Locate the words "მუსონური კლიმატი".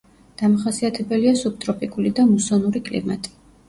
2.35-3.41